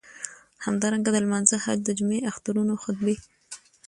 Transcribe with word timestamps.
همدارنګه 0.65 1.09
د 1.13 1.17
لمانځه، 1.25 1.55
حج، 1.63 1.79
د 1.85 1.89
جمعی، 1.97 2.19
اخترونو 2.31 2.73
خطبی. 2.83 3.15